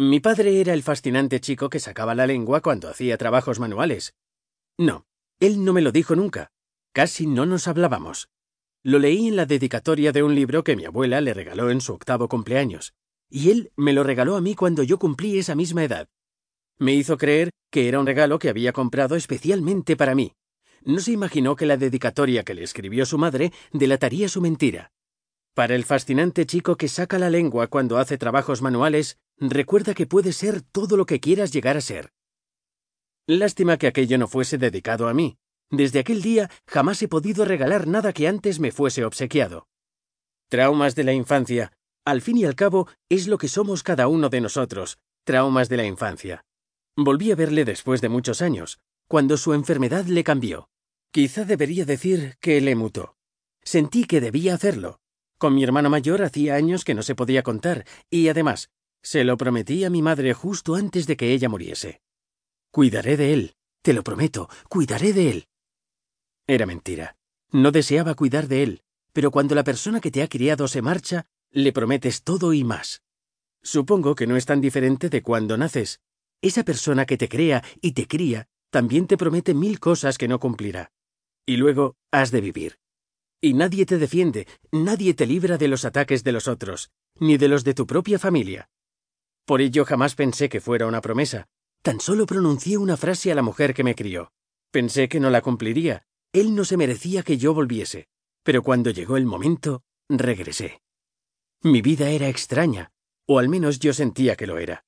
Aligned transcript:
Mi 0.00 0.20
padre 0.20 0.60
era 0.60 0.74
el 0.74 0.84
fascinante 0.84 1.40
chico 1.40 1.68
que 1.68 1.80
sacaba 1.80 2.14
la 2.14 2.28
lengua 2.28 2.60
cuando 2.60 2.88
hacía 2.88 3.18
trabajos 3.18 3.58
manuales. 3.58 4.14
No, 4.78 5.06
él 5.40 5.64
no 5.64 5.72
me 5.72 5.82
lo 5.82 5.90
dijo 5.90 6.14
nunca. 6.14 6.52
Casi 6.92 7.26
no 7.26 7.46
nos 7.46 7.66
hablábamos. 7.66 8.28
Lo 8.84 9.00
leí 9.00 9.26
en 9.26 9.34
la 9.34 9.44
dedicatoria 9.44 10.12
de 10.12 10.22
un 10.22 10.36
libro 10.36 10.62
que 10.62 10.76
mi 10.76 10.84
abuela 10.84 11.20
le 11.20 11.34
regaló 11.34 11.72
en 11.72 11.80
su 11.80 11.94
octavo 11.94 12.28
cumpleaños, 12.28 12.94
y 13.28 13.50
él 13.50 13.72
me 13.74 13.92
lo 13.92 14.04
regaló 14.04 14.36
a 14.36 14.40
mí 14.40 14.54
cuando 14.54 14.84
yo 14.84 15.00
cumplí 15.00 15.36
esa 15.36 15.56
misma 15.56 15.82
edad. 15.82 16.08
Me 16.78 16.94
hizo 16.94 17.18
creer 17.18 17.50
que 17.68 17.88
era 17.88 17.98
un 17.98 18.06
regalo 18.06 18.38
que 18.38 18.50
había 18.50 18.72
comprado 18.72 19.16
especialmente 19.16 19.96
para 19.96 20.14
mí. 20.14 20.32
No 20.84 21.00
se 21.00 21.10
imaginó 21.10 21.56
que 21.56 21.66
la 21.66 21.76
dedicatoria 21.76 22.44
que 22.44 22.54
le 22.54 22.62
escribió 22.62 23.04
su 23.04 23.18
madre 23.18 23.52
delataría 23.72 24.28
su 24.28 24.40
mentira. 24.40 24.92
Para 25.58 25.74
el 25.74 25.84
fascinante 25.84 26.46
chico 26.46 26.76
que 26.76 26.86
saca 26.86 27.18
la 27.18 27.30
lengua 27.30 27.66
cuando 27.66 27.98
hace 27.98 28.16
trabajos 28.16 28.62
manuales, 28.62 29.18
recuerda 29.38 29.92
que 29.92 30.06
puede 30.06 30.32
ser 30.32 30.62
todo 30.62 30.96
lo 30.96 31.04
que 31.04 31.18
quieras 31.18 31.52
llegar 31.52 31.76
a 31.76 31.80
ser. 31.80 32.12
Lástima 33.26 33.76
que 33.76 33.88
aquello 33.88 34.18
no 34.18 34.28
fuese 34.28 34.56
dedicado 34.56 35.08
a 35.08 35.14
mí. 35.14 35.36
Desde 35.68 35.98
aquel 35.98 36.22
día 36.22 36.48
jamás 36.68 37.02
he 37.02 37.08
podido 37.08 37.44
regalar 37.44 37.88
nada 37.88 38.12
que 38.12 38.28
antes 38.28 38.60
me 38.60 38.70
fuese 38.70 39.04
obsequiado. 39.04 39.66
Traumas 40.48 40.94
de 40.94 41.02
la 41.02 41.12
infancia. 41.12 41.72
Al 42.04 42.22
fin 42.22 42.36
y 42.36 42.44
al 42.44 42.54
cabo, 42.54 42.86
es 43.08 43.26
lo 43.26 43.36
que 43.36 43.48
somos 43.48 43.82
cada 43.82 44.06
uno 44.06 44.28
de 44.28 44.40
nosotros, 44.40 45.00
traumas 45.24 45.68
de 45.68 45.76
la 45.76 45.86
infancia. 45.86 46.44
Volví 46.96 47.32
a 47.32 47.34
verle 47.34 47.64
después 47.64 48.00
de 48.00 48.08
muchos 48.08 48.42
años, 48.42 48.78
cuando 49.08 49.36
su 49.36 49.54
enfermedad 49.54 50.04
le 50.04 50.22
cambió. 50.22 50.70
Quizá 51.10 51.44
debería 51.44 51.84
decir 51.84 52.36
que 52.38 52.60
le 52.60 52.76
mutó. 52.76 53.16
Sentí 53.64 54.04
que 54.04 54.20
debía 54.20 54.54
hacerlo, 54.54 55.00
con 55.38 55.54
mi 55.54 55.64
hermano 55.64 55.88
mayor 55.90 56.22
hacía 56.22 56.54
años 56.54 56.84
que 56.84 56.94
no 56.94 57.02
se 57.02 57.14
podía 57.14 57.42
contar, 57.42 57.86
y 58.10 58.28
además, 58.28 58.70
se 59.02 59.24
lo 59.24 59.36
prometí 59.36 59.84
a 59.84 59.90
mi 59.90 60.02
madre 60.02 60.34
justo 60.34 60.74
antes 60.74 61.06
de 61.06 61.16
que 61.16 61.32
ella 61.32 61.48
muriese. 61.48 62.02
Cuidaré 62.70 63.16
de 63.16 63.32
él, 63.32 63.54
te 63.82 63.92
lo 63.92 64.02
prometo, 64.02 64.48
cuidaré 64.68 65.12
de 65.12 65.30
él. 65.30 65.48
Era 66.46 66.66
mentira. 66.66 67.16
No 67.50 67.70
deseaba 67.70 68.14
cuidar 68.14 68.48
de 68.48 68.62
él, 68.62 68.82
pero 69.12 69.30
cuando 69.30 69.54
la 69.54 69.64
persona 69.64 70.00
que 70.00 70.10
te 70.10 70.22
ha 70.22 70.28
criado 70.28 70.68
se 70.68 70.82
marcha, 70.82 71.26
le 71.50 71.72
prometes 71.72 72.22
todo 72.22 72.52
y 72.52 72.64
más. 72.64 73.02
Supongo 73.62 74.14
que 74.14 74.26
no 74.26 74.36
es 74.36 74.46
tan 74.46 74.60
diferente 74.60 75.08
de 75.08 75.22
cuando 75.22 75.56
naces. 75.56 76.00
Esa 76.42 76.64
persona 76.64 77.06
que 77.06 77.16
te 77.16 77.28
crea 77.28 77.64
y 77.80 77.92
te 77.92 78.06
cría 78.06 78.48
también 78.70 79.06
te 79.06 79.16
promete 79.16 79.54
mil 79.54 79.80
cosas 79.80 80.18
que 80.18 80.28
no 80.28 80.38
cumplirá. 80.38 80.92
Y 81.46 81.56
luego 81.56 81.96
has 82.10 82.30
de 82.30 82.40
vivir. 82.40 82.78
Y 83.40 83.54
nadie 83.54 83.86
te 83.86 83.98
defiende, 83.98 84.48
nadie 84.72 85.14
te 85.14 85.26
libra 85.26 85.58
de 85.58 85.68
los 85.68 85.84
ataques 85.84 86.24
de 86.24 86.32
los 86.32 86.48
otros, 86.48 86.90
ni 87.20 87.36
de 87.36 87.48
los 87.48 87.62
de 87.62 87.74
tu 87.74 87.86
propia 87.86 88.18
familia. 88.18 88.68
Por 89.44 89.60
ello 89.60 89.84
jamás 89.84 90.14
pensé 90.14 90.48
que 90.48 90.60
fuera 90.60 90.86
una 90.86 91.00
promesa. 91.00 91.46
Tan 91.82 92.00
solo 92.00 92.26
pronuncié 92.26 92.76
una 92.76 92.96
frase 92.96 93.30
a 93.30 93.34
la 93.34 93.42
mujer 93.42 93.74
que 93.74 93.84
me 93.84 93.94
crió. 93.94 94.32
Pensé 94.70 95.08
que 95.08 95.20
no 95.20 95.30
la 95.30 95.40
cumpliría. 95.40 96.04
Él 96.32 96.54
no 96.54 96.64
se 96.64 96.76
merecía 96.76 97.22
que 97.22 97.38
yo 97.38 97.54
volviese. 97.54 98.08
Pero 98.42 98.62
cuando 98.62 98.90
llegó 98.90 99.16
el 99.16 99.24
momento, 99.24 99.84
regresé. 100.08 100.82
Mi 101.62 101.80
vida 101.80 102.10
era 102.10 102.28
extraña, 102.28 102.92
o 103.26 103.38
al 103.38 103.48
menos 103.48 103.78
yo 103.78 103.92
sentía 103.92 104.36
que 104.36 104.46
lo 104.46 104.58
era. 104.58 104.84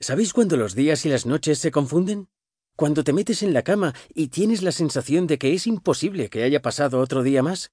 ¿Sabéis 0.00 0.32
cuando 0.32 0.56
los 0.56 0.74
días 0.74 1.04
y 1.04 1.10
las 1.10 1.26
noches 1.26 1.58
se 1.58 1.70
confunden? 1.70 2.28
Cuando 2.76 3.04
te 3.04 3.12
metes 3.12 3.42
en 3.42 3.52
la 3.52 3.62
cama 3.62 3.94
y 4.14 4.28
tienes 4.28 4.62
la 4.62 4.72
sensación 4.72 5.26
de 5.26 5.38
que 5.38 5.52
es 5.52 5.66
imposible 5.66 6.30
que 6.30 6.42
haya 6.42 6.62
pasado 6.62 6.98
otro 6.98 7.22
día 7.22 7.42
más. 7.42 7.70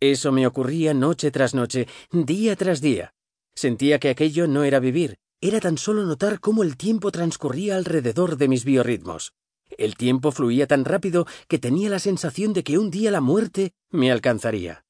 Eso 0.00 0.30
me 0.30 0.46
ocurría 0.46 0.94
noche 0.94 1.30
tras 1.30 1.54
noche, 1.54 1.88
día 2.12 2.54
tras 2.56 2.80
día. 2.80 3.14
Sentía 3.54 3.98
que 3.98 4.10
aquello 4.10 4.46
no 4.46 4.62
era 4.62 4.78
vivir, 4.78 5.18
era 5.40 5.60
tan 5.60 5.78
solo 5.78 6.04
notar 6.04 6.38
cómo 6.40 6.62
el 6.62 6.76
tiempo 6.76 7.10
transcurría 7.10 7.76
alrededor 7.76 8.36
de 8.36 8.48
mis 8.48 8.64
biorritmos. 8.64 9.34
El 9.76 9.96
tiempo 9.96 10.32
fluía 10.32 10.66
tan 10.66 10.84
rápido 10.84 11.26
que 11.48 11.58
tenía 11.58 11.90
la 11.90 11.98
sensación 11.98 12.52
de 12.52 12.64
que 12.64 12.78
un 12.78 12.90
día 12.90 13.10
la 13.10 13.20
muerte 13.20 13.72
me 13.90 14.10
alcanzaría. 14.10 14.84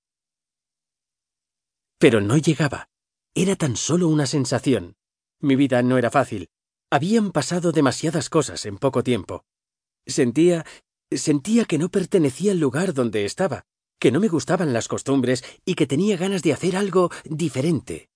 Pero 1.99 2.21
no 2.21 2.37
llegaba. 2.37 2.88
Era 3.34 3.56
tan 3.56 3.77
solo 3.77 4.09
una 4.09 4.27
sensación. 4.27 4.97
Mi 5.41 5.56
vida 5.56 5.83
no 5.83 5.99
era 5.99 6.10
fácil. 6.10 6.49
Habían 6.91 7.33
pasado 7.33 7.72
demasiadas 7.72 8.31
cosas 8.31 8.65
en 8.66 8.78
poco 8.78 9.03
tiempo. 9.03 9.44
Sentía... 10.06 10.65
sentía 11.10 11.65
que 11.65 11.78
no 11.78 11.88
pertenecía 11.88 12.53
al 12.53 12.60
lugar 12.60 12.94
donde 12.94 13.25
estaba, 13.25 13.66
que 13.98 14.12
no 14.12 14.20
me 14.20 14.28
gustaban 14.28 14.72
las 14.72 14.88
costumbres 14.88 15.44
y 15.64 15.75
que 15.75 15.86
tenía 15.86 16.16
ganas 16.16 16.42
de 16.42 16.53
hacer 16.53 16.76
algo 16.76 17.10
diferente. 17.25 18.09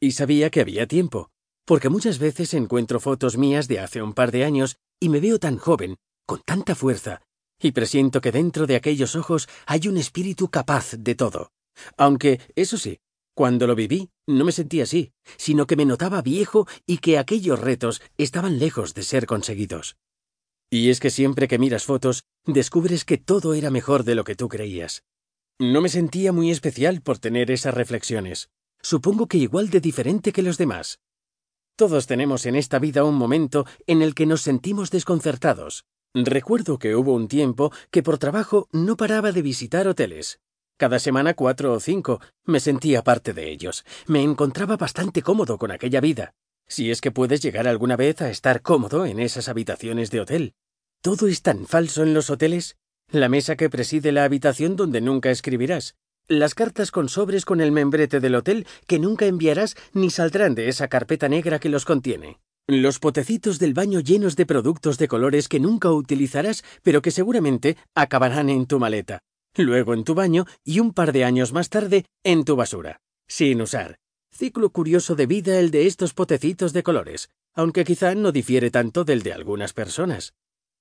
Y 0.00 0.12
sabía 0.12 0.50
que 0.50 0.60
había 0.60 0.86
tiempo, 0.86 1.30
porque 1.64 1.88
muchas 1.88 2.18
veces 2.18 2.54
encuentro 2.54 3.00
fotos 3.00 3.36
mías 3.36 3.68
de 3.68 3.80
hace 3.80 4.02
un 4.02 4.14
par 4.14 4.32
de 4.32 4.44
años 4.44 4.76
y 5.00 5.08
me 5.08 5.20
veo 5.20 5.38
tan 5.38 5.58
joven, 5.58 5.96
con 6.26 6.40
tanta 6.44 6.74
fuerza, 6.74 7.22
y 7.60 7.72
presiento 7.72 8.20
que 8.20 8.32
dentro 8.32 8.66
de 8.66 8.76
aquellos 8.76 9.16
ojos 9.16 9.48
hay 9.66 9.88
un 9.88 9.96
espíritu 9.96 10.48
capaz 10.48 10.94
de 10.98 11.14
todo. 11.14 11.52
Aunque, 11.96 12.40
eso 12.56 12.76
sí, 12.76 12.98
cuando 13.34 13.66
lo 13.66 13.74
viví, 13.74 14.10
no 14.26 14.44
me 14.44 14.52
sentí 14.52 14.80
así, 14.80 15.12
sino 15.36 15.66
que 15.66 15.76
me 15.76 15.86
notaba 15.86 16.20
viejo 16.20 16.66
y 16.86 16.98
que 16.98 17.18
aquellos 17.18 17.58
retos 17.60 18.02
estaban 18.18 18.58
lejos 18.58 18.94
de 18.94 19.02
ser 19.04 19.26
conseguidos. 19.26 19.96
Y 20.70 20.90
es 20.90 21.00
que 21.00 21.10
siempre 21.10 21.48
que 21.48 21.58
miras 21.58 21.84
fotos, 21.84 22.24
descubres 22.44 23.04
que 23.04 23.18
todo 23.18 23.54
era 23.54 23.70
mejor 23.70 24.04
de 24.04 24.14
lo 24.14 24.24
que 24.24 24.34
tú 24.34 24.48
creías. 24.48 25.02
No 25.62 25.80
me 25.80 25.88
sentía 25.88 26.32
muy 26.32 26.50
especial 26.50 27.02
por 27.02 27.20
tener 27.20 27.52
esas 27.52 27.72
reflexiones. 27.72 28.50
Supongo 28.80 29.28
que 29.28 29.38
igual 29.38 29.70
de 29.70 29.80
diferente 29.80 30.32
que 30.32 30.42
los 30.42 30.58
demás. 30.58 30.98
Todos 31.76 32.08
tenemos 32.08 32.46
en 32.46 32.56
esta 32.56 32.80
vida 32.80 33.04
un 33.04 33.14
momento 33.14 33.64
en 33.86 34.02
el 34.02 34.16
que 34.16 34.26
nos 34.26 34.42
sentimos 34.42 34.90
desconcertados. 34.90 35.84
Recuerdo 36.14 36.80
que 36.80 36.96
hubo 36.96 37.14
un 37.14 37.28
tiempo 37.28 37.70
que 37.92 38.02
por 38.02 38.18
trabajo 38.18 38.66
no 38.72 38.96
paraba 38.96 39.30
de 39.30 39.40
visitar 39.40 39.86
hoteles. 39.86 40.40
Cada 40.78 40.98
semana 40.98 41.34
cuatro 41.34 41.74
o 41.74 41.78
cinco 41.78 42.20
me 42.44 42.58
sentía 42.58 43.04
parte 43.04 43.32
de 43.32 43.48
ellos. 43.48 43.84
Me 44.08 44.20
encontraba 44.20 44.76
bastante 44.76 45.22
cómodo 45.22 45.58
con 45.58 45.70
aquella 45.70 46.00
vida. 46.00 46.34
Si 46.66 46.90
es 46.90 47.00
que 47.00 47.12
puedes 47.12 47.40
llegar 47.40 47.68
alguna 47.68 47.94
vez 47.94 48.20
a 48.20 48.30
estar 48.30 48.62
cómodo 48.62 49.06
en 49.06 49.20
esas 49.20 49.48
habitaciones 49.48 50.10
de 50.10 50.22
hotel. 50.22 50.54
Todo 51.02 51.28
es 51.28 51.42
tan 51.42 51.66
falso 51.66 52.02
en 52.02 52.14
los 52.14 52.30
hoteles 52.30 52.78
la 53.12 53.28
mesa 53.28 53.56
que 53.56 53.70
preside 53.70 54.10
la 54.10 54.24
habitación 54.24 54.74
donde 54.74 55.00
nunca 55.00 55.30
escribirás, 55.30 55.94
las 56.28 56.54
cartas 56.54 56.90
con 56.90 57.08
sobres 57.08 57.44
con 57.44 57.60
el 57.60 57.70
membrete 57.70 58.20
del 58.20 58.34
hotel 58.34 58.66
que 58.86 58.98
nunca 58.98 59.26
enviarás 59.26 59.76
ni 59.92 60.08
saldrán 60.08 60.54
de 60.54 60.68
esa 60.68 60.88
carpeta 60.88 61.28
negra 61.28 61.58
que 61.58 61.68
los 61.68 61.84
contiene. 61.84 62.38
Los 62.66 62.98
potecitos 62.98 63.58
del 63.58 63.74
baño 63.74 64.00
llenos 64.00 64.34
de 64.36 64.46
productos 64.46 64.96
de 64.96 65.08
colores 65.08 65.48
que 65.48 65.60
nunca 65.60 65.90
utilizarás, 65.90 66.64
pero 66.82 67.02
que 67.02 67.10
seguramente 67.10 67.76
acabarán 67.94 68.48
en 68.48 68.66
tu 68.66 68.78
maleta, 68.78 69.18
luego 69.56 69.94
en 69.94 70.04
tu 70.04 70.14
baño 70.14 70.46
y 70.64 70.80
un 70.80 70.94
par 70.94 71.12
de 71.12 71.24
años 71.24 71.52
más 71.52 71.68
tarde 71.68 72.06
en 72.24 72.44
tu 72.44 72.56
basura, 72.56 73.00
sin 73.26 73.60
usar. 73.60 73.96
Ciclo 74.30 74.70
curioso 74.70 75.16
de 75.16 75.26
vida 75.26 75.58
el 75.58 75.70
de 75.70 75.86
estos 75.86 76.14
potecitos 76.14 76.72
de 76.72 76.82
colores, 76.82 77.28
aunque 77.52 77.84
quizá 77.84 78.14
no 78.14 78.32
difiere 78.32 78.70
tanto 78.70 79.04
del 79.04 79.22
de 79.22 79.34
algunas 79.34 79.74
personas. 79.74 80.32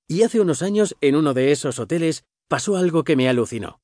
Y 0.07 0.23
hace 0.23 0.39
unos 0.39 0.61
años, 0.61 0.95
en 1.01 1.15
uno 1.15 1.33
de 1.33 1.51
esos 1.51 1.79
hoteles, 1.79 2.25
pasó 2.47 2.75
algo 2.75 3.03
que 3.03 3.15
me 3.15 3.29
alucinó. 3.29 3.79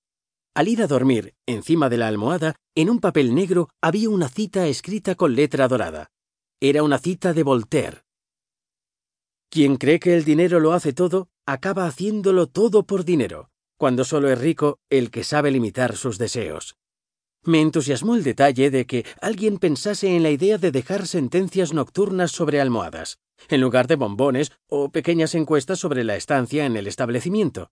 Al 0.53 0.67
ir 0.67 0.81
a 0.81 0.87
dormir, 0.87 1.35
encima 1.45 1.87
de 1.87 1.97
la 1.97 2.07
almohada, 2.07 2.55
en 2.75 2.89
un 2.89 2.99
papel 2.99 3.35
negro 3.35 3.69
había 3.81 4.09
una 4.09 4.27
cita 4.27 4.67
escrita 4.67 5.15
con 5.15 5.35
letra 5.35 5.67
dorada. 5.67 6.09
Era 6.59 6.83
una 6.83 6.97
cita 6.97 7.33
de 7.33 7.43
Voltaire. 7.43 8.01
Quien 9.49 9.77
cree 9.77 9.99
que 9.99 10.15
el 10.15 10.25
dinero 10.25 10.59
lo 10.59 10.73
hace 10.73 10.93
todo, 10.93 11.29
acaba 11.45 11.85
haciéndolo 11.85 12.47
todo 12.47 12.83
por 12.83 13.05
dinero, 13.05 13.49
cuando 13.77 14.03
solo 14.03 14.29
es 14.29 14.39
rico 14.39 14.79
el 14.89 15.11
que 15.11 15.23
sabe 15.23 15.51
limitar 15.51 15.95
sus 15.95 16.17
deseos. 16.17 16.75
Me 17.43 17.61
entusiasmó 17.61 18.15
el 18.15 18.23
detalle 18.23 18.71
de 18.71 18.85
que 18.85 19.05
alguien 19.21 19.57
pensase 19.59 20.15
en 20.15 20.23
la 20.23 20.31
idea 20.31 20.57
de 20.57 20.71
dejar 20.71 21.07
sentencias 21.07 21.71
nocturnas 21.71 22.31
sobre 22.31 22.59
almohadas, 22.59 23.19
en 23.49 23.61
lugar 23.61 23.87
de 23.87 23.95
bombones 23.95 24.51
o 24.67 24.89
pequeñas 24.89 25.35
encuestas 25.35 25.79
sobre 25.79 26.03
la 26.03 26.15
estancia 26.15 26.65
en 26.65 26.77
el 26.77 26.87
establecimiento. 26.87 27.71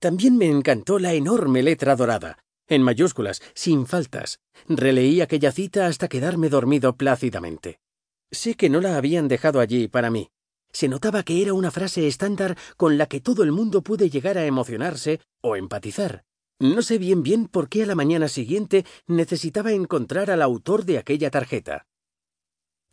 También 0.00 0.36
me 0.36 0.46
encantó 0.46 0.98
la 0.98 1.14
enorme 1.14 1.62
letra 1.62 1.96
dorada, 1.96 2.38
en 2.68 2.82
mayúsculas, 2.82 3.42
sin 3.54 3.86
faltas. 3.86 4.40
Releí 4.68 5.20
aquella 5.20 5.52
cita 5.52 5.86
hasta 5.86 6.08
quedarme 6.08 6.48
dormido 6.48 6.96
plácidamente. 6.96 7.80
Sé 8.30 8.54
que 8.54 8.70
no 8.70 8.80
la 8.80 8.96
habían 8.96 9.28
dejado 9.28 9.60
allí 9.60 9.88
para 9.88 10.10
mí. 10.10 10.30
Se 10.72 10.88
notaba 10.88 11.22
que 11.22 11.40
era 11.40 11.52
una 11.52 11.70
frase 11.70 12.06
estándar 12.08 12.56
con 12.76 12.98
la 12.98 13.06
que 13.06 13.20
todo 13.20 13.44
el 13.44 13.52
mundo 13.52 13.82
puede 13.82 14.10
llegar 14.10 14.38
a 14.38 14.46
emocionarse 14.46 15.20
o 15.40 15.56
empatizar. 15.56 16.24
No 16.58 16.82
sé 16.82 16.98
bien 16.98 17.22
bien 17.22 17.46
por 17.46 17.68
qué 17.68 17.82
a 17.82 17.86
la 17.86 17.94
mañana 17.94 18.28
siguiente 18.28 18.84
necesitaba 19.06 19.72
encontrar 19.72 20.30
al 20.30 20.42
autor 20.42 20.84
de 20.84 20.98
aquella 20.98 21.30
tarjeta. 21.30 21.86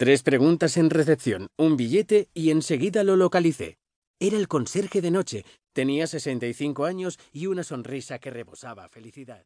Tres 0.02 0.24
preguntas 0.24 0.78
en 0.78 0.90
recepción, 0.90 1.46
un 1.60 1.78
billete 1.78 2.28
y 2.34 2.50
enseguida 2.50 3.04
lo 3.04 3.16
localicé. 3.16 3.78
Era 4.20 4.36
el 4.36 4.48
conserje 4.48 5.00
de 5.00 5.12
noche, 5.12 5.46
tenía 5.74 6.08
65 6.08 6.86
años 6.86 7.20
y 7.32 7.46
una 7.46 7.64
sonrisa 7.64 8.18
que 8.18 8.32
rebosaba 8.32 8.90
felicidad. 8.90 9.46